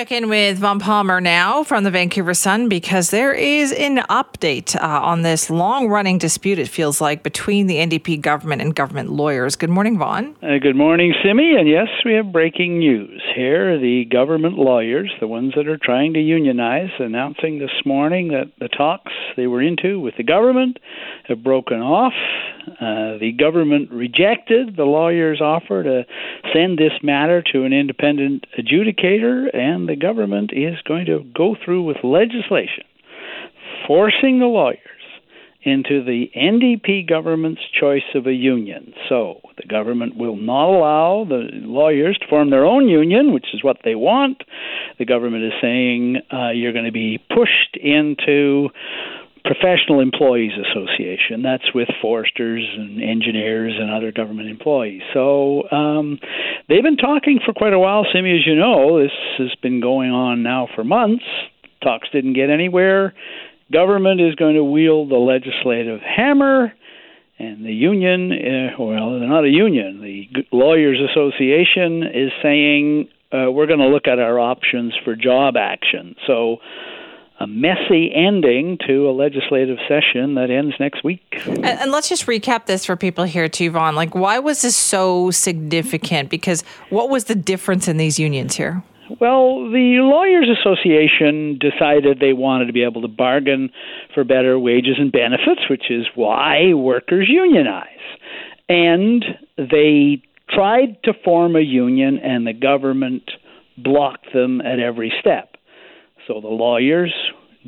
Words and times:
Check 0.00 0.12
in 0.12 0.30
with 0.30 0.56
Vaughn 0.56 0.80
Palmer 0.80 1.20
now 1.20 1.62
from 1.62 1.84
the 1.84 1.90
Vancouver 1.90 2.32
Sun 2.32 2.70
because 2.70 3.10
there 3.10 3.34
is 3.34 3.70
an 3.70 3.98
update 4.08 4.74
uh, 4.74 4.80
on 4.80 5.20
this 5.20 5.50
long 5.50 5.88
running 5.88 6.16
dispute, 6.16 6.58
it 6.58 6.68
feels 6.68 7.02
like, 7.02 7.22
between 7.22 7.66
the 7.66 7.74
NDP 7.74 8.22
government 8.22 8.62
and 8.62 8.74
government 8.74 9.10
lawyers. 9.10 9.56
Good 9.56 9.68
morning, 9.68 9.98
Vaughn. 9.98 10.34
Uh, 10.42 10.56
good 10.56 10.74
morning, 10.74 11.12
Simi. 11.22 11.54
And 11.54 11.68
yes, 11.68 11.88
we 12.06 12.14
have 12.14 12.32
breaking 12.32 12.78
news 12.78 13.20
here. 13.36 13.78
The 13.78 14.06
government 14.06 14.54
lawyers, 14.54 15.12
the 15.20 15.26
ones 15.26 15.52
that 15.54 15.68
are 15.68 15.76
trying 15.76 16.14
to 16.14 16.20
unionize, 16.20 16.88
announcing 16.98 17.58
this 17.58 17.84
morning 17.84 18.28
that 18.28 18.50
the 18.58 18.68
talks 18.68 19.12
they 19.36 19.48
were 19.48 19.60
into 19.60 20.00
with 20.00 20.14
the 20.16 20.24
government 20.24 20.78
have 21.28 21.44
broken 21.44 21.80
off. 21.80 22.14
Uh, 22.80 23.18
the 23.18 23.32
government 23.38 23.90
rejected 23.90 24.76
the 24.76 24.84
lawyer's 24.84 25.40
offer 25.40 25.82
to 25.82 26.04
send 26.52 26.78
this 26.78 26.92
matter 27.02 27.42
to 27.52 27.64
an 27.64 27.72
independent 27.72 28.46
adjudicator, 28.58 29.54
and 29.54 29.88
the 29.88 29.96
government 29.96 30.50
is 30.52 30.74
going 30.86 31.06
to 31.06 31.24
go 31.34 31.56
through 31.64 31.82
with 31.82 31.96
legislation 32.02 32.84
forcing 33.86 34.38
the 34.38 34.46
lawyers 34.46 34.78
into 35.62 36.02
the 36.02 36.30
NDP 36.34 37.08
government's 37.08 37.60
choice 37.78 38.04
of 38.14 38.26
a 38.26 38.32
union. 38.32 38.94
So 39.08 39.40
the 39.56 39.66
government 39.66 40.16
will 40.16 40.36
not 40.36 40.68
allow 40.68 41.26
the 41.28 41.48
lawyers 41.52 42.16
to 42.18 42.26
form 42.28 42.50
their 42.50 42.64
own 42.64 42.88
union, 42.88 43.34
which 43.34 43.46
is 43.52 43.62
what 43.62 43.78
they 43.84 43.94
want. 43.94 44.42
The 44.98 45.04
government 45.04 45.44
is 45.44 45.52
saying 45.60 46.18
uh, 46.32 46.50
you're 46.50 46.72
going 46.72 46.86
to 46.86 46.92
be 46.92 47.18
pushed 47.34 47.76
into 47.76 48.68
Professional 49.44 50.00
Employees 50.00 50.52
Association. 50.52 51.42
That's 51.42 51.74
with 51.74 51.88
foresters 52.02 52.66
and 52.76 53.02
engineers 53.02 53.74
and 53.78 53.90
other 53.90 54.12
government 54.12 54.48
employees. 54.48 55.02
So 55.14 55.68
um, 55.70 56.18
they've 56.68 56.82
been 56.82 56.96
talking 56.96 57.40
for 57.44 57.52
quite 57.52 57.72
a 57.72 57.78
while, 57.78 58.06
Simi, 58.12 58.32
as 58.32 58.46
you 58.46 58.54
know. 58.54 59.02
This 59.02 59.12
has 59.38 59.54
been 59.62 59.80
going 59.80 60.10
on 60.10 60.42
now 60.42 60.68
for 60.74 60.84
months. 60.84 61.24
Talks 61.82 62.08
didn't 62.12 62.34
get 62.34 62.50
anywhere. 62.50 63.14
Government 63.72 64.20
is 64.20 64.34
going 64.34 64.56
to 64.56 64.64
wield 64.64 65.10
the 65.10 65.16
legislative 65.16 66.00
hammer. 66.00 66.72
And 67.38 67.64
the 67.64 67.72
union, 67.72 68.32
uh, 68.32 68.82
well, 68.82 69.18
they're 69.18 69.28
not 69.28 69.44
a 69.44 69.48
union. 69.48 70.02
The 70.02 70.44
Lawyers 70.52 70.98
Association 71.10 72.02
is 72.02 72.30
saying 72.42 73.08
uh, 73.32 73.50
we're 73.50 73.66
going 73.66 73.78
to 73.78 73.88
look 73.88 74.06
at 74.06 74.18
our 74.18 74.38
options 74.38 74.92
for 75.04 75.16
job 75.16 75.54
action. 75.56 76.16
So 76.26 76.58
a 77.40 77.46
messy 77.46 78.12
ending 78.14 78.76
to 78.86 79.08
a 79.08 79.12
legislative 79.12 79.78
session 79.88 80.34
that 80.34 80.50
ends 80.50 80.74
next 80.78 81.02
week. 81.02 81.22
And, 81.46 81.64
and, 81.64 81.90
let's 81.90 82.08
just 82.08 82.26
recap 82.26 82.66
this 82.66 82.84
for 82.84 82.96
people 82.96 83.24
here 83.24 83.48
too, 83.48 83.70
Vaughn. 83.70 83.94
Like, 83.94 84.14
why 84.14 84.38
was 84.38 84.60
this 84.60 84.76
so 84.76 85.30
significant? 85.30 86.28
Because 86.28 86.62
what 86.90 87.08
was 87.08 87.24
the 87.24 87.34
difference 87.34 87.88
in 87.88 87.96
these 87.96 88.18
unions 88.18 88.56
here? 88.56 88.82
Well, 89.18 89.70
the 89.70 89.98
Lawyers 90.00 90.48
Association 90.60 91.58
decided 91.58 92.20
they 92.20 92.34
wanted 92.34 92.66
to 92.66 92.72
be 92.72 92.84
able 92.84 93.02
to 93.02 93.08
bargain 93.08 93.70
for 94.14 94.22
better 94.22 94.58
wages 94.58 94.96
and 94.98 95.10
benefits, 95.10 95.62
which 95.68 95.90
is 95.90 96.06
why 96.14 96.74
workers 96.74 97.26
unionize. 97.28 97.86
And 98.68 99.24
they 99.56 100.22
tried 100.48 101.02
to 101.04 101.12
form 101.24 101.56
a 101.56 101.60
union, 101.60 102.18
and 102.18 102.46
the 102.46 102.52
government 102.52 103.30
blocked 103.76 104.32
them 104.32 104.60
at 104.60 104.78
every 104.78 105.12
step. 105.18 105.56
So 106.28 106.40
the 106.40 106.48
lawyers 106.48 107.12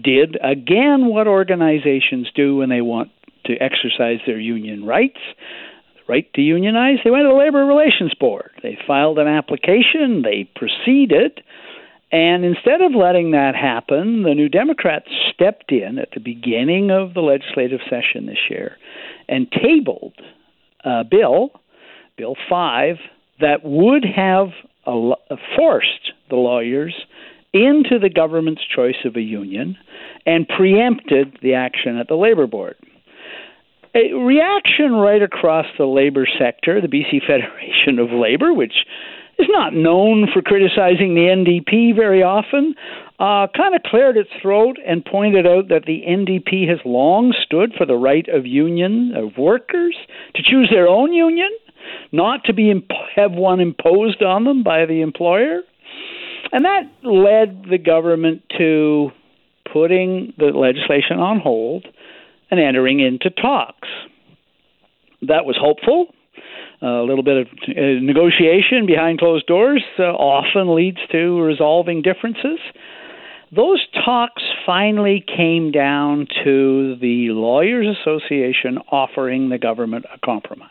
did 0.00 0.36
again 0.42 1.06
what 1.06 1.26
organizations 1.26 2.30
do 2.34 2.56
when 2.56 2.68
they 2.68 2.80
want 2.80 3.10
to 3.46 3.54
exercise 3.56 4.18
their 4.26 4.38
union 4.38 4.84
rights 4.84 5.18
the 5.94 6.00
right 6.08 6.32
to 6.34 6.40
unionize. 6.40 6.98
They 7.04 7.10
went 7.10 7.24
to 7.24 7.28
the 7.28 7.34
Labor 7.34 7.64
Relations 7.64 8.14
Board. 8.14 8.50
They 8.62 8.78
filed 8.86 9.18
an 9.18 9.28
application, 9.28 10.22
they 10.22 10.48
proceeded, 10.54 11.42
and 12.10 12.44
instead 12.44 12.82
of 12.82 12.94
letting 12.94 13.30
that 13.30 13.54
happen, 13.54 14.22
the 14.22 14.34
New 14.34 14.48
Democrats 14.48 15.08
stepped 15.32 15.72
in 15.72 15.98
at 15.98 16.10
the 16.12 16.20
beginning 16.20 16.90
of 16.90 17.14
the 17.14 17.20
legislative 17.20 17.80
session 17.88 18.26
this 18.26 18.50
year 18.50 18.76
and 19.28 19.50
tabled 19.50 20.14
a 20.84 21.04
bill, 21.04 21.52
Bill 22.16 22.36
5, 22.50 22.96
that 23.40 23.64
would 23.64 24.04
have 24.04 24.48
forced 25.56 26.12
the 26.28 26.36
lawyers 26.36 26.94
into 27.52 27.98
the 27.98 28.10
government's 28.10 28.62
choice 28.74 29.04
of 29.04 29.16
a 29.16 29.20
union 29.20 29.76
and 30.26 30.48
preempted 30.48 31.38
the 31.42 31.54
action 31.54 31.98
at 31.98 32.08
the 32.08 32.14
Labor 32.14 32.46
Board. 32.46 32.76
A 33.94 34.14
reaction 34.14 34.92
right 34.92 35.22
across 35.22 35.66
the 35.76 35.84
labor 35.84 36.26
sector, 36.38 36.80
the 36.80 36.88
BC 36.88 37.26
Federation 37.26 37.98
of 37.98 38.10
Labor, 38.10 38.54
which 38.54 38.86
is 39.38 39.48
not 39.50 39.74
known 39.74 40.28
for 40.32 40.40
criticizing 40.40 41.14
the 41.14 41.28
NDP 41.28 41.94
very 41.94 42.22
often, 42.22 42.74
uh, 43.18 43.46
kind 43.54 43.74
of 43.74 43.82
cleared 43.82 44.16
its 44.16 44.30
throat 44.40 44.76
and 44.86 45.04
pointed 45.04 45.46
out 45.46 45.68
that 45.68 45.84
the 45.86 46.02
NDP 46.08 46.68
has 46.68 46.78
long 46.84 47.34
stood 47.44 47.72
for 47.76 47.84
the 47.84 47.96
right 47.96 48.26
of 48.28 48.46
union 48.46 49.12
of 49.14 49.36
workers 49.36 49.96
to 50.34 50.42
choose 50.42 50.68
their 50.70 50.88
own 50.88 51.12
union, 51.12 51.50
not 52.12 52.44
to 52.44 52.54
be 52.54 52.70
imp- 52.70 52.90
have 53.14 53.32
one 53.32 53.60
imposed 53.60 54.22
on 54.22 54.44
them 54.44 54.62
by 54.62 54.86
the 54.86 55.02
employer. 55.02 55.60
And 56.52 56.66
that 56.66 56.82
led 57.02 57.64
the 57.70 57.78
government 57.78 58.42
to 58.58 59.10
putting 59.72 60.34
the 60.36 60.46
legislation 60.46 61.18
on 61.18 61.40
hold 61.40 61.86
and 62.50 62.60
entering 62.60 63.00
into 63.00 63.30
talks. 63.30 63.88
That 65.22 65.46
was 65.46 65.56
hopeful. 65.58 66.08
A 66.82 67.04
little 67.06 67.22
bit 67.22 67.36
of 67.36 67.46
uh, 67.46 68.02
negotiation 68.02 68.86
behind 68.86 69.20
closed 69.20 69.46
doors 69.46 69.82
uh, 69.98 70.02
often 70.02 70.74
leads 70.74 70.98
to 71.12 71.40
resolving 71.40 72.02
differences. 72.02 72.58
Those 73.54 73.80
talks 74.04 74.42
finally 74.66 75.24
came 75.24 75.70
down 75.70 76.26
to 76.42 76.96
the 77.00 77.28
Lawyers 77.30 77.86
Association 78.00 78.78
offering 78.90 79.48
the 79.48 79.58
government 79.58 80.06
a 80.12 80.18
compromise. 80.24 80.70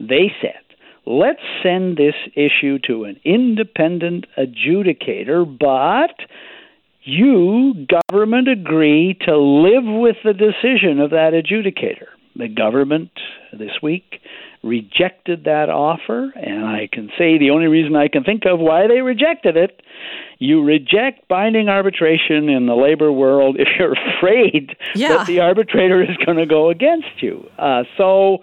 They 0.00 0.32
said, 0.40 0.62
let's 1.08 1.40
send 1.62 1.96
this 1.96 2.14
issue 2.34 2.78
to 2.86 3.04
an 3.04 3.18
independent 3.24 4.26
adjudicator, 4.36 5.46
but 5.58 6.14
you, 7.02 7.86
government, 8.10 8.48
agree 8.48 9.16
to 9.26 9.36
live 9.36 9.84
with 9.84 10.16
the 10.22 10.34
decision 10.34 11.00
of 11.00 11.10
that 11.10 11.32
adjudicator. 11.32 12.08
The 12.36 12.48
government 12.48 13.10
this 13.52 13.72
week 13.82 14.20
rejected 14.62 15.44
that 15.44 15.70
offer, 15.70 16.30
and 16.36 16.66
I 16.66 16.88
can 16.92 17.08
say 17.16 17.38
the 17.38 17.50
only 17.50 17.68
reason 17.68 17.96
I 17.96 18.08
can 18.08 18.24
think 18.24 18.42
of 18.44 18.58
why 18.58 18.86
they 18.86 19.00
rejected 19.00 19.56
it 19.56 19.80
you 20.38 20.62
reject 20.62 21.26
binding 21.28 21.68
arbitration 21.68 22.48
in 22.48 22.66
the 22.66 22.74
labor 22.74 23.10
world 23.10 23.56
if 23.58 23.68
you're 23.78 23.94
afraid 24.16 24.76
yeah. 24.94 25.08
that 25.08 25.26
the 25.26 25.40
arbitrator 25.40 26.02
is 26.02 26.16
going 26.24 26.38
to 26.38 26.46
go 26.46 26.70
against 26.70 27.20
you. 27.20 27.44
Uh, 27.58 27.82
so 27.96 28.38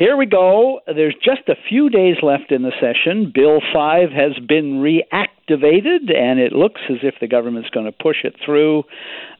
here 0.00 0.16
we 0.16 0.24
go. 0.24 0.80
There's 0.86 1.14
just 1.22 1.46
a 1.50 1.54
few 1.68 1.90
days 1.90 2.16
left 2.22 2.50
in 2.50 2.62
the 2.62 2.72
session. 2.80 3.30
Bill 3.34 3.60
5 3.70 4.08
has 4.10 4.32
been 4.48 4.80
reactivated, 4.80 6.10
and 6.16 6.40
it 6.40 6.52
looks 6.52 6.80
as 6.88 6.96
if 7.02 7.16
the 7.20 7.28
government's 7.28 7.68
going 7.68 7.84
to 7.84 7.92
push 7.92 8.24
it 8.24 8.34
through 8.42 8.84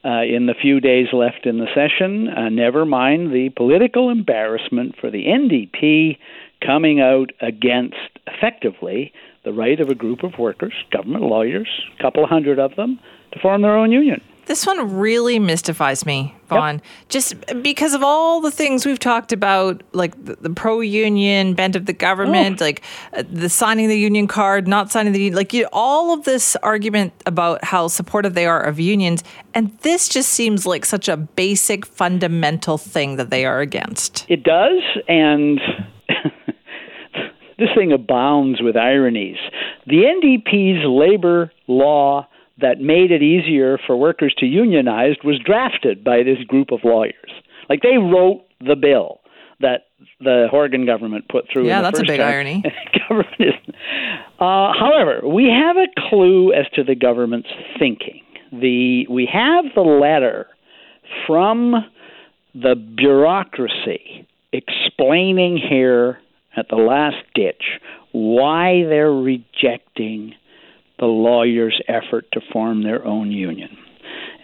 uh, 0.04 0.20
in 0.20 0.44
the 0.44 0.54
few 0.60 0.78
days 0.78 1.06
left 1.15 1.47
in 1.47 1.56
the 1.56 1.66
session. 1.75 2.28
Uh, 2.28 2.50
never 2.50 2.84
mind 2.84 3.32
the 3.32 3.49
political 3.56 4.10
embarrassment 4.10 4.97
for 5.00 5.10
the 5.10 5.25
NDP 5.25 6.19
coming 6.62 7.00
out 7.00 7.31
against, 7.41 7.97
effectively, 8.26 9.15
the 9.47 9.54
right 9.54 9.81
of 9.81 9.88
a 9.88 9.94
group 9.94 10.22
of 10.22 10.38
workers, 10.38 10.75
government 10.93 11.25
lawyers, 11.25 11.70
a 11.99 12.03
couple 12.03 12.26
hundred 12.26 12.59
of 12.59 12.76
them, 12.76 13.00
to 13.32 13.38
form 13.41 13.62
their 13.62 13.78
own 13.78 13.93
union. 13.93 14.20
This 14.46 14.66
one 14.66 14.96
really 14.96 15.38
mystifies 15.38 16.04
me, 16.04 16.34
Vaughn, 16.48 16.76
yep. 16.76 16.84
just 17.08 17.34
because 17.62 17.94
of 17.94 18.02
all 18.02 18.40
the 18.40 18.50
things 18.50 18.84
we've 18.84 18.98
talked 18.98 19.32
about, 19.32 19.82
like 19.92 20.24
the, 20.24 20.36
the 20.36 20.50
pro 20.50 20.80
union 20.80 21.54
bent 21.54 21.76
of 21.76 21.86
the 21.86 21.92
government, 21.92 22.60
oh. 22.60 22.64
like 22.64 22.82
uh, 23.12 23.22
the 23.30 23.48
signing 23.48 23.88
the 23.88 23.98
union 23.98 24.26
card, 24.26 24.66
not 24.66 24.90
signing 24.90 25.12
the 25.12 25.30
like 25.32 25.52
you, 25.52 25.68
all 25.72 26.12
of 26.12 26.24
this 26.24 26.56
argument 26.56 27.12
about 27.26 27.64
how 27.64 27.88
supportive 27.88 28.34
they 28.34 28.46
are 28.46 28.62
of 28.62 28.81
unions, 28.81 29.22
and 29.54 29.76
this 29.78 30.08
just 30.08 30.31
seems 30.31 30.66
like 30.66 30.84
such 30.84 31.08
a 31.08 31.16
basic, 31.16 31.86
fundamental 31.86 32.78
thing 32.78 33.16
that 33.16 33.31
they 33.31 33.44
are 33.44 33.60
against. 33.60 34.26
It 34.28 34.43
does, 34.43 34.82
and 35.06 35.60
this 37.58 37.69
thing 37.76 37.93
abounds 37.93 38.60
with 38.62 38.76
ironies. 38.76 39.38
The 39.86 40.04
NDP's 40.04 40.84
labor 40.86 41.52
law 41.66 42.26
that 42.60 42.80
made 42.80 43.10
it 43.10 43.22
easier 43.22 43.78
for 43.86 43.96
workers 43.96 44.34
to 44.38 44.46
unionize 44.46 45.16
was 45.24 45.38
drafted 45.38 46.04
by 46.04 46.22
this 46.22 46.38
group 46.46 46.70
of 46.72 46.80
lawyers. 46.84 47.30
Like 47.68 47.82
they 47.82 47.98
wrote 47.98 48.44
the 48.60 48.76
bill 48.76 49.20
that 49.60 49.86
the 50.20 50.48
Horgan 50.50 50.86
government 50.86 51.26
put 51.28 51.44
through. 51.52 51.66
Yeah, 51.66 51.82
that's 51.82 52.00
a 52.00 52.04
big 52.04 52.20
irony. 52.20 52.62
government 53.08 53.36
is, 53.38 53.74
uh, 54.38 54.72
however, 54.78 55.20
we 55.26 55.44
have 55.44 55.76
a 55.76 55.86
clue 56.08 56.52
as 56.52 56.66
to 56.74 56.84
the 56.84 56.94
government's 56.94 57.50
thinking. 57.78 58.22
The 58.52 59.06
we 59.08 59.28
have 59.32 59.66
the 59.74 59.82
letter 59.82 60.48
from 61.26 61.74
the 62.54 62.74
bureaucracy 62.74 64.26
explaining 64.52 65.56
here 65.56 66.18
at 66.56 66.66
the 66.68 66.76
last 66.76 67.18
ditch 67.34 67.62
why 68.12 68.82
they're 68.88 69.12
rejecting 69.12 70.34
the 71.00 71.06
lawyers' 71.06 71.81
effort 71.88 72.26
to 72.32 72.41
form 72.52 72.85
their 72.85 73.05
own 73.05 73.32
union. 73.32 73.76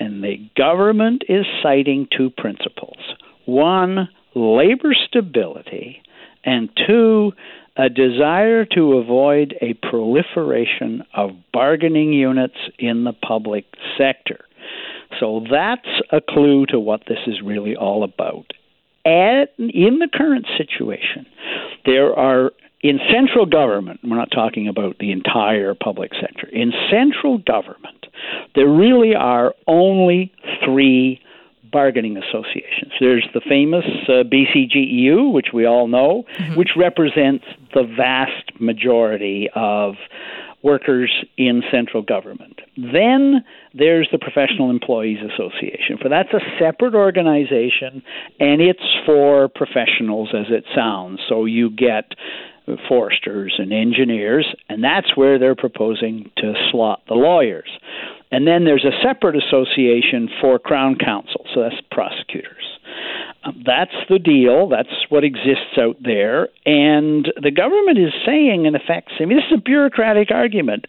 And 0.01 0.23
the 0.23 0.51
government 0.57 1.23
is 1.29 1.47
citing 1.63 2.09
two 2.17 2.31
principles 2.31 2.97
one, 3.45 4.09
labor 4.35 4.93
stability, 5.07 6.03
and 6.45 6.69
two, 6.87 7.33
a 7.77 7.89
desire 7.89 8.65
to 8.65 8.95
avoid 8.95 9.55
a 9.61 9.75
proliferation 9.75 11.05
of 11.15 11.31
bargaining 11.53 12.13
units 12.13 12.57
in 12.79 13.05
the 13.05 13.13
public 13.13 13.67
sector. 13.97 14.45
So 15.21 15.45
that's 15.51 15.89
a 16.11 16.21
clue 16.21 16.67
to 16.67 16.81
what 16.81 17.03
this 17.07 17.19
is 17.27 17.41
really 17.45 17.77
all 17.77 18.03
about. 18.03 18.53
At, 19.05 19.55
in 19.59 20.01
the 20.01 20.09
current 20.13 20.47
situation, 20.57 21.27
there 21.85 22.13
are 22.19 22.53
in 22.89 23.01
central 23.13 23.47
government, 23.47 24.01
we're 24.05 24.17
not 24.17 24.31
talking 24.31 24.69
about 24.69 24.99
the 24.99 25.11
entire 25.11 25.75
public 25.75 26.13
sector, 26.21 26.47
in 26.47 26.73
central 26.89 27.39
government, 27.39 28.07
there 28.55 28.69
really 28.69 29.15
are 29.15 29.55
only 29.67 30.33
three 30.65 31.21
bargaining 31.73 32.17
associations. 32.17 32.93
There's 33.01 33.27
the 33.35 33.41
famous 33.41 33.85
uh, 34.09 34.23
BCGEU, 34.23 35.33
which 35.33 35.49
we 35.53 35.67
all 35.67 35.89
know, 35.89 36.25
mm-hmm. 36.39 36.55
which 36.55 36.71
represents 36.77 37.45
the 37.75 37.83
vast 37.83 38.61
majority 38.61 39.49
of 39.55 39.95
workers 40.63 41.25
in 41.37 41.63
central 41.71 42.03
government. 42.03 42.61
Then 42.77 43.45
there's 43.75 44.09
the 44.13 44.19
Professional 44.19 44.71
Employees 44.71 45.19
Association. 45.19 45.99
For 46.01 46.09
that's 46.09 46.33
a 46.33 46.41
separate 46.59 46.95
organization 46.95 48.03
and 48.41 48.61
it's 48.61 48.81
for 49.05 49.49
professionals 49.49 50.31
as 50.35 50.47
it 50.51 50.65
sounds. 50.75 51.21
So 51.29 51.45
you 51.45 51.71
get 51.71 52.15
foresters 52.89 53.55
and 53.59 53.73
engineers, 53.73 54.47
and 54.69 54.83
that's 54.83 55.17
where 55.17 55.39
they're 55.39 55.55
proposing 55.55 56.31
to 56.39 56.55
slot 56.71 57.03
the 57.09 57.15
lawyers. 57.15 57.69
And 58.31 58.47
then 58.47 58.65
there's 58.65 58.85
a 58.85 59.03
separate 59.03 59.37
association 59.37 60.29
for 60.41 60.59
Crown 60.59 60.97
Counsel, 60.97 61.47
so 61.55 61.63
that's 61.63 61.81
prosecutors. 61.91 62.65
Um, 63.45 63.63
that's 63.65 63.95
the 64.09 64.19
deal. 64.19 64.69
That's 64.69 64.89
what 65.09 65.23
exists 65.23 65.79
out 65.79 65.97
there. 66.03 66.49
And 66.65 67.33
the 67.41 67.53
government 67.53 67.99
is 67.99 68.13
saying, 68.25 68.67
in 68.67 68.75
effect, 68.75 69.13
I 69.21 69.25
mean, 69.25 69.39
this 69.39 69.47
is 69.51 69.59
a 69.59 69.63
bureaucratic 69.63 70.31
argument. 70.31 70.87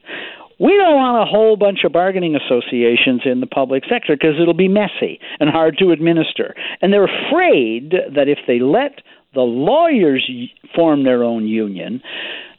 We 0.60 0.76
don't 0.76 0.96
want 0.96 1.22
a 1.22 1.30
whole 1.30 1.56
bunch 1.56 1.84
of 1.84 1.92
bargaining 1.94 2.36
associations 2.36 3.22
in 3.26 3.42
the 3.42 3.48
public 3.48 3.84
sector 3.88 4.16
because 4.16 4.42
it'll 4.42 4.56
be 4.56 4.68
messy 4.68 5.20
and 5.40 5.52
hard 5.52 5.78
to 5.78 5.92
administer. 5.92 6.56
And 6.82 6.92
they're 6.92 7.06
afraid 7.06 7.94
that 8.16 8.28
if 8.28 8.40
they 8.48 8.60
let 8.60 9.02
the 9.38 9.44
lawyers 9.44 10.28
form 10.76 11.04
their 11.04 11.24
own 11.24 11.48
union, 11.48 12.02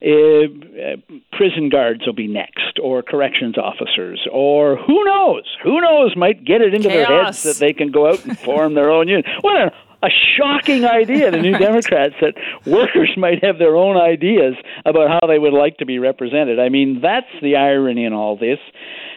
uh, 0.01 0.95
prison 1.33 1.71
guards 1.71 2.07
will 2.07 2.15
be 2.15 2.29
next, 2.29 2.79
or 2.81 3.03
corrections 3.03 3.59
officers, 3.59 4.25
or 4.31 4.77
who 4.77 5.05
knows? 5.05 5.43
Who 5.65 5.81
knows? 5.81 6.15
Might 6.17 6.45
get 6.45 6.61
it 6.61 6.75
into 6.75 6.89
Chaos. 6.89 7.09
their 7.09 7.25
heads 7.25 7.43
that 7.43 7.57
they 7.57 7.73
can 7.73 7.91
go 7.91 8.09
out 8.09 8.25
and 8.25 8.39
form 8.39 8.75
their 8.75 8.93
own 8.93 9.09
union. 9.09 9.25
What 9.41 9.57
a, 9.57 9.73
a 10.05 10.09
shocking 10.37 10.85
idea, 10.85 11.33
the 11.33 11.43
New 11.43 11.59
Democrats, 11.59 12.15
that 12.21 12.35
workers 12.65 13.11
might 13.17 13.43
have 13.43 13.59
their 13.59 13.75
own 13.75 13.97
ideas 13.97 14.55
about 14.87 15.11
how 15.11 15.27
they 15.27 15.41
would 15.41 15.53
like 15.53 15.79
to 15.79 15.85
be 15.85 15.99
represented. 15.99 16.61
I 16.61 16.69
mean, 16.69 17.01
that's 17.03 17.27
the 17.43 17.57
irony 17.57 18.05
in 18.05 18.13
all 18.13 18.37
this. 18.37 18.61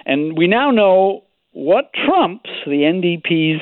And 0.08 0.36
we 0.36 0.48
now 0.48 0.72
know 0.72 1.26
what 1.52 1.92
trumps 1.94 2.50
the 2.66 2.72
NDP's 2.72 3.62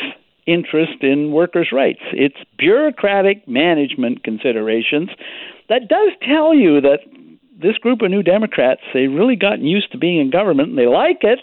interest 0.50 1.02
in 1.02 1.32
workers' 1.32 1.70
rights. 1.72 2.02
It's 2.12 2.38
bureaucratic 2.58 3.48
management 3.48 4.24
considerations 4.24 5.10
that 5.70 5.88
does 5.88 6.12
tell 6.28 6.54
you 6.54 6.82
that 6.82 7.00
this 7.62 7.78
group 7.78 8.02
of 8.02 8.10
new 8.10 8.24
Democrats, 8.24 8.82
they've 8.94 9.12
really 9.12 9.36
gotten 9.36 9.66
used 9.66 9.92
to 9.92 9.98
being 9.98 10.20
in 10.20 10.32
government 10.32 10.70
and 10.70 10.78
they 10.78 10.88
like 10.88 11.20
it, 11.24 11.40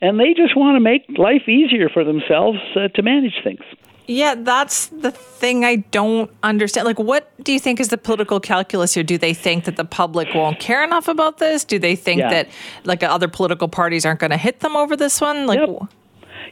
and 0.00 0.18
they 0.18 0.34
just 0.34 0.56
want 0.56 0.76
to 0.76 0.80
make 0.80 1.02
life 1.16 1.48
easier 1.48 1.88
for 1.88 2.04
themselves 2.04 2.58
uh, 2.76 2.88
to 2.88 3.02
manage 3.02 3.34
things. 3.42 3.62
Yeah, 4.06 4.34
that's 4.36 4.88
the 4.88 5.12
thing 5.12 5.64
I 5.64 5.76
don't 5.76 6.28
understand. 6.42 6.84
Like, 6.84 6.98
what 6.98 7.32
do 7.44 7.52
you 7.52 7.60
think 7.60 7.78
is 7.78 7.88
the 7.88 7.98
political 7.98 8.40
calculus 8.40 8.94
here? 8.94 9.04
Do 9.04 9.16
they 9.16 9.32
think 9.32 9.64
that 9.64 9.76
the 9.76 9.84
public 9.84 10.34
won't 10.34 10.58
care 10.58 10.82
enough 10.82 11.06
about 11.06 11.38
this? 11.38 11.64
Do 11.64 11.78
they 11.78 11.94
think 11.94 12.18
yeah. 12.18 12.30
that 12.30 12.48
like 12.82 13.04
other 13.04 13.28
political 13.28 13.68
parties 13.68 14.04
aren't 14.04 14.18
going 14.18 14.32
to 14.32 14.36
hit 14.36 14.60
them 14.60 14.74
over 14.74 14.96
this 14.96 15.20
one? 15.20 15.46
Like, 15.46 15.60
yep. 15.60 15.88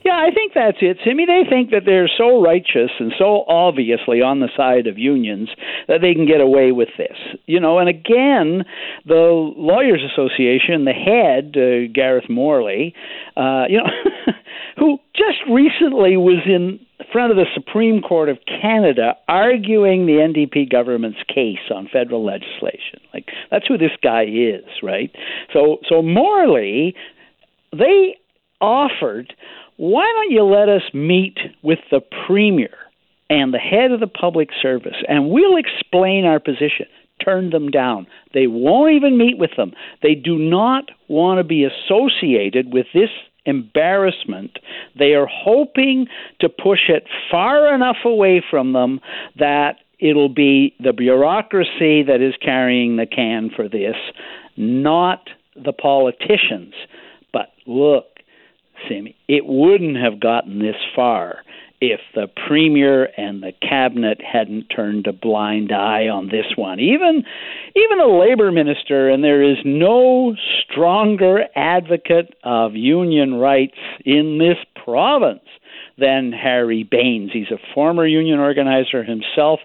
Yeah, 0.04 0.16
I 0.16 0.30
think 0.32 0.52
that's 0.54 0.78
it, 0.80 0.98
Simi. 1.04 1.26
They 1.26 1.42
think 1.48 1.70
that 1.70 1.82
they're 1.84 2.08
so 2.08 2.42
righteous 2.42 2.90
and 2.98 3.12
so 3.18 3.44
obviously 3.48 4.22
on 4.22 4.40
the 4.40 4.48
side 4.56 4.86
of 4.86 4.98
unions 4.98 5.50
that 5.88 6.00
they 6.00 6.14
can 6.14 6.26
get 6.26 6.40
away 6.40 6.72
with 6.72 6.88
this. 6.96 7.16
You 7.46 7.60
know, 7.60 7.78
and 7.78 7.88
again, 7.88 8.64
the 9.06 9.52
Lawyers 9.56 10.02
Association, 10.12 10.84
the 10.84 10.92
head, 10.92 11.56
uh, 11.56 11.92
Gareth 11.92 12.30
Morley, 12.30 12.94
uh, 13.36 13.64
you 13.68 13.78
know, 13.78 14.32
who 14.76 14.98
just 15.14 15.38
recently 15.50 16.16
was 16.16 16.42
in 16.46 16.80
front 17.12 17.30
of 17.30 17.36
the 17.36 17.46
Supreme 17.54 18.00
Court 18.02 18.28
of 18.28 18.38
Canada 18.46 19.14
arguing 19.28 20.06
the 20.06 20.12
NDP 20.12 20.70
government's 20.70 21.18
case 21.32 21.70
on 21.74 21.88
federal 21.92 22.24
legislation. 22.24 23.00
Like 23.14 23.26
that's 23.50 23.66
who 23.66 23.78
this 23.78 23.92
guy 24.02 24.24
is, 24.24 24.64
right? 24.82 25.10
So 25.52 25.78
so 25.88 26.02
Morley 26.02 26.94
they 27.72 28.16
offered 28.60 29.34
why 29.78 30.12
don't 30.12 30.32
you 30.32 30.42
let 30.42 30.68
us 30.68 30.82
meet 30.92 31.38
with 31.62 31.78
the 31.90 32.00
premier 32.26 32.76
and 33.30 33.54
the 33.54 33.58
head 33.58 33.92
of 33.92 34.00
the 34.00 34.08
public 34.08 34.48
service 34.60 34.96
and 35.08 35.30
we'll 35.30 35.56
explain 35.56 36.24
our 36.24 36.40
position? 36.40 36.86
Turn 37.24 37.50
them 37.50 37.70
down. 37.70 38.06
They 38.34 38.48
won't 38.48 38.94
even 38.94 39.16
meet 39.16 39.38
with 39.38 39.52
them. 39.56 39.72
They 40.02 40.14
do 40.14 40.36
not 40.36 40.90
want 41.06 41.38
to 41.38 41.44
be 41.44 41.64
associated 41.64 42.72
with 42.72 42.86
this 42.92 43.10
embarrassment. 43.46 44.58
They 44.98 45.14
are 45.14 45.28
hoping 45.30 46.06
to 46.40 46.48
push 46.48 46.88
it 46.88 47.04
far 47.30 47.72
enough 47.72 47.98
away 48.04 48.42
from 48.50 48.72
them 48.72 49.00
that 49.38 49.76
it'll 50.00 50.28
be 50.28 50.74
the 50.80 50.92
bureaucracy 50.92 52.02
that 52.02 52.20
is 52.20 52.34
carrying 52.44 52.96
the 52.96 53.06
can 53.06 53.50
for 53.54 53.68
this, 53.68 53.96
not 54.56 55.30
the 55.54 55.72
politicians. 55.72 56.74
But 57.32 57.52
look, 57.66 58.17
Simi, 58.88 59.16
it 59.28 59.46
wouldn't 59.46 59.96
have 59.96 60.20
gotten 60.20 60.58
this 60.58 60.76
far 60.94 61.42
if 61.80 62.00
the 62.14 62.26
premier 62.48 63.08
and 63.16 63.42
the 63.42 63.52
cabinet 63.62 64.20
hadn't 64.20 64.64
turned 64.64 65.06
a 65.06 65.12
blind 65.12 65.70
eye 65.70 66.08
on 66.08 66.26
this 66.26 66.46
one. 66.56 66.80
Even 66.80 67.24
even 67.76 68.00
a 68.00 68.18
labor 68.18 68.50
minister 68.50 69.08
and 69.08 69.22
there 69.22 69.42
is 69.42 69.58
no 69.64 70.34
stronger 70.64 71.44
advocate 71.54 72.34
of 72.42 72.74
union 72.74 73.34
rights 73.34 73.78
in 74.04 74.38
this 74.38 74.58
province 74.84 75.44
than 75.98 76.32
Harry 76.32 76.82
Bains. 76.82 77.30
He's 77.32 77.50
a 77.50 77.74
former 77.74 78.06
union 78.06 78.40
organizer 78.40 79.04
himself, 79.04 79.60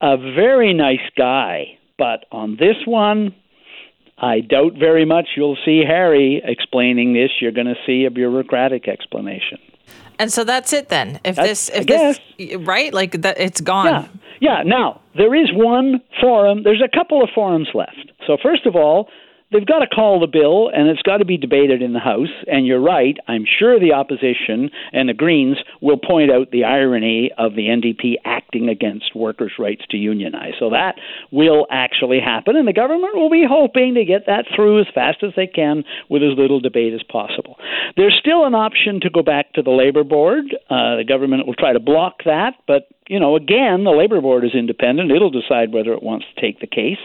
a 0.00 0.16
very 0.16 0.72
nice 0.72 0.98
guy, 1.16 1.78
but 1.96 2.26
on 2.30 2.56
this 2.56 2.76
one 2.86 3.34
I 4.20 4.40
doubt 4.40 4.74
very 4.74 5.04
much 5.04 5.28
you'll 5.36 5.58
see 5.64 5.82
Harry 5.86 6.42
explaining 6.44 7.14
this. 7.14 7.30
You're 7.40 7.52
going 7.52 7.66
to 7.68 7.76
see 7.86 8.04
a 8.04 8.10
bureaucratic 8.10 8.88
explanation. 8.88 9.58
And 10.18 10.32
so 10.32 10.42
that's 10.42 10.72
it 10.72 10.88
then. 10.88 11.20
If 11.24 11.36
that's, 11.36 11.68
this, 11.68 11.70
if 11.72 11.86
this, 11.86 12.18
right, 12.66 12.92
like 12.92 13.22
that, 13.22 13.38
it's 13.38 13.60
gone. 13.60 13.86
Yeah, 13.86 14.08
yeah. 14.40 14.62
Now 14.64 15.00
there 15.16 15.34
is 15.34 15.50
one 15.52 16.00
forum. 16.20 16.64
There's 16.64 16.82
a 16.82 16.88
couple 16.96 17.22
of 17.22 17.28
forums 17.34 17.68
left. 17.74 18.12
So 18.26 18.36
first 18.42 18.66
of 18.66 18.74
all, 18.74 19.08
they've 19.52 19.66
got 19.66 19.80
to 19.80 19.86
call 19.86 20.20
the 20.20 20.26
bill 20.26 20.70
and 20.72 20.88
it's 20.88 21.02
got 21.02 21.18
to 21.18 21.24
be 21.24 21.36
debated 21.36 21.82
in 21.82 21.92
the 21.92 22.00
House. 22.00 22.32
And 22.46 22.66
you're 22.66 22.80
right, 22.80 23.16
I'm 23.26 23.44
sure 23.46 23.78
the 23.78 23.92
opposition 23.92 24.70
and 24.92 25.08
the 25.08 25.14
Greens 25.14 25.58
will 25.80 25.98
point 25.98 26.30
out 26.30 26.50
the 26.50 26.64
irony 26.64 27.30
of 27.38 27.54
the 27.54 27.66
NDP 27.68 28.14
acting 28.24 28.68
against 28.68 29.14
workers' 29.14 29.52
rights 29.58 29.82
to 29.90 29.96
unionize. 29.96 30.54
So 30.58 30.70
that 30.70 30.96
will 31.30 31.66
actually 31.70 32.20
happen, 32.20 32.56
and 32.56 32.66
the 32.66 32.72
government 32.72 33.16
will 33.16 33.30
be 33.30 33.44
hoping 33.48 33.94
to 33.94 34.04
get 34.04 34.26
that 34.26 34.44
through 34.54 34.80
as 34.80 34.86
fast 34.94 35.22
as 35.22 35.32
they 35.36 35.46
can 35.46 35.84
with 36.08 36.22
as 36.22 36.36
little 36.36 36.60
debate 36.60 36.94
as 36.94 37.02
possible. 37.02 37.56
There's 37.96 38.16
still 38.18 38.44
an 38.46 38.54
option 38.54 39.00
to 39.02 39.10
go 39.10 39.22
back 39.22 39.52
to 39.54 39.62
the 39.62 39.70
Labor 39.70 40.04
Board. 40.04 40.44
Uh, 40.70 40.96
the 40.96 41.04
government 41.06 41.46
will 41.46 41.54
try 41.54 41.72
to 41.72 41.80
block 41.80 42.24
that, 42.24 42.54
but 42.66 42.88
you 43.08 43.18
know, 43.18 43.36
again, 43.36 43.84
the 43.84 43.90
labor 43.90 44.20
board 44.20 44.44
is 44.44 44.54
independent. 44.54 45.10
It'll 45.10 45.30
decide 45.30 45.72
whether 45.72 45.92
it 45.92 46.02
wants 46.02 46.26
to 46.32 46.40
take 46.40 46.60
the 46.60 46.66
case. 46.66 46.98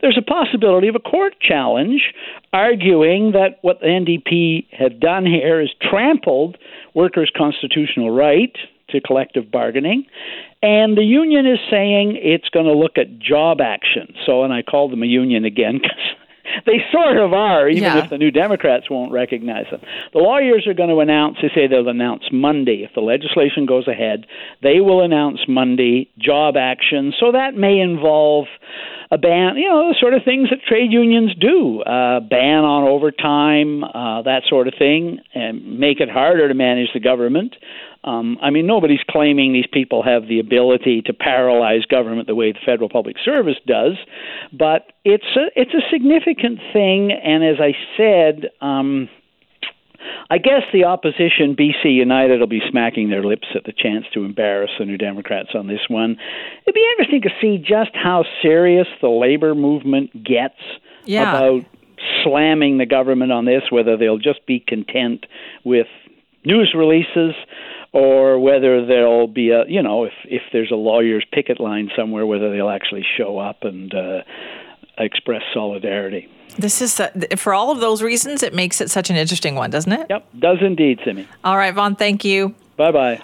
There's 0.00 0.18
a 0.18 0.22
possibility 0.22 0.88
of 0.88 0.94
a 0.94 1.00
court 1.00 1.34
challenge 1.40 2.14
arguing 2.52 3.32
that 3.32 3.58
what 3.62 3.80
the 3.80 3.86
NDP 3.86 4.66
have 4.72 5.00
done 5.00 5.26
here 5.26 5.60
is 5.60 5.70
trampled 5.82 6.56
workers' 6.94 7.32
constitutional 7.36 8.10
right 8.10 8.56
to 8.90 9.00
collective 9.00 9.50
bargaining. 9.50 10.06
And 10.62 10.96
the 10.96 11.04
union 11.04 11.46
is 11.46 11.58
saying 11.70 12.18
it's 12.22 12.48
going 12.48 12.66
to 12.66 12.72
look 12.72 12.96
at 12.96 13.18
job 13.18 13.60
action. 13.60 14.14
So, 14.24 14.44
and 14.44 14.52
I 14.52 14.62
call 14.62 14.88
them 14.88 15.02
a 15.02 15.06
union 15.06 15.44
again 15.44 15.80
because 15.82 15.98
they 16.66 16.78
sort 16.92 17.16
of 17.16 17.32
are, 17.32 17.68
even 17.68 17.82
yeah. 17.82 18.04
if 18.04 18.10
the 18.10 18.18
New 18.18 18.30
Democrats 18.30 18.90
won't 18.90 19.12
recognize 19.12 19.66
them. 19.70 19.80
The 20.12 20.18
lawyers 20.18 20.66
are 20.66 20.74
going 20.74 20.90
to 20.90 21.00
announce, 21.00 21.38
they 21.42 21.48
say 21.54 21.66
they'll 21.66 21.88
announce 21.88 22.24
Monday. 22.32 22.84
If 22.84 22.94
the 22.94 23.00
legislation 23.00 23.66
goes 23.66 23.88
ahead, 23.88 24.26
they 24.62 24.80
will 24.80 25.02
announce 25.02 25.40
Monday 25.48 26.10
job 26.18 26.56
action. 26.56 27.12
So 27.18 27.32
that 27.32 27.54
may 27.54 27.78
involve 27.78 28.46
a 29.10 29.16
ban, 29.16 29.56
you 29.56 29.68
know, 29.68 29.88
the 29.88 29.96
sort 29.98 30.12
of 30.12 30.22
things 30.24 30.50
that 30.50 30.58
trade 30.68 30.92
unions 30.92 31.34
do, 31.34 31.80
uh, 31.80 32.20
ban 32.20 32.64
on 32.64 32.84
overtime, 32.84 33.82
uh, 33.82 34.22
that 34.22 34.42
sort 34.48 34.68
of 34.68 34.74
thing, 34.78 35.20
and 35.34 35.78
make 35.78 36.00
it 36.00 36.10
harder 36.10 36.46
to 36.46 36.54
manage 36.54 36.88
the 36.92 37.00
government. 37.00 37.54
Um, 38.04 38.38
I 38.40 38.50
mean, 38.50 38.66
nobody's 38.66 39.00
claiming 39.10 39.52
these 39.52 39.66
people 39.70 40.02
have 40.02 40.28
the 40.28 40.38
ability 40.38 41.02
to 41.06 41.12
paralyze 41.12 41.84
government 41.84 42.26
the 42.26 42.34
way 42.34 42.52
the 42.52 42.58
federal 42.64 42.88
public 42.88 43.16
service 43.24 43.56
does, 43.66 43.94
but 44.52 44.92
it's 45.04 45.36
a 45.36 45.60
it's 45.60 45.74
a 45.74 45.82
significant 45.90 46.60
thing. 46.72 47.12
And 47.12 47.44
as 47.44 47.56
I 47.60 47.72
said. 47.96 48.50
Um, 48.60 49.08
I 50.30 50.38
guess 50.38 50.62
the 50.72 50.84
opposition, 50.84 51.56
BC 51.58 51.92
United, 51.92 52.38
will 52.40 52.46
be 52.46 52.62
smacking 52.70 53.10
their 53.10 53.24
lips 53.24 53.48
at 53.54 53.64
the 53.64 53.72
chance 53.72 54.04
to 54.14 54.24
embarrass 54.24 54.70
the 54.78 54.84
New 54.84 54.96
Democrats 54.96 55.50
on 55.54 55.66
this 55.66 55.80
one. 55.88 56.16
It'd 56.64 56.74
be 56.74 56.86
interesting 56.92 57.22
to 57.22 57.30
see 57.40 57.58
just 57.58 57.90
how 57.94 58.24
serious 58.40 58.86
the 59.00 59.08
labor 59.08 59.54
movement 59.54 60.12
gets 60.24 60.60
yeah. 61.04 61.30
about 61.30 61.64
slamming 62.22 62.78
the 62.78 62.86
government 62.86 63.32
on 63.32 63.44
this, 63.44 63.62
whether 63.70 63.96
they'll 63.96 64.18
just 64.18 64.46
be 64.46 64.60
content 64.60 65.26
with 65.64 65.86
news 66.44 66.74
releases 66.76 67.34
or 67.92 68.38
whether 68.38 68.84
there'll 68.86 69.26
be 69.26 69.50
a, 69.50 69.64
you 69.66 69.82
know, 69.82 70.04
if, 70.04 70.12
if 70.24 70.42
there's 70.52 70.70
a 70.70 70.76
lawyer's 70.76 71.24
picket 71.32 71.60
line 71.60 71.90
somewhere, 71.96 72.26
whether 72.26 72.50
they'll 72.50 72.68
actually 72.68 73.04
show 73.16 73.38
up 73.38 73.62
and 73.62 73.94
uh, 73.94 74.20
express 74.98 75.42
solidarity. 75.54 76.28
This 76.58 76.82
is 76.82 76.98
uh, 76.98 77.10
for 77.36 77.54
all 77.54 77.70
of 77.70 77.80
those 77.80 78.02
reasons. 78.02 78.42
It 78.42 78.54
makes 78.54 78.80
it 78.80 78.90
such 78.90 79.10
an 79.10 79.16
interesting 79.16 79.54
one, 79.54 79.70
doesn't 79.70 79.92
it? 79.92 80.06
Yep, 80.10 80.26
does 80.38 80.58
indeed, 80.60 80.98
Simi. 81.04 81.26
All 81.44 81.56
right, 81.56 81.72
Vaughn. 81.72 81.94
Thank 81.94 82.24
you. 82.24 82.54
Bye 82.76 82.92
bye. 82.92 83.20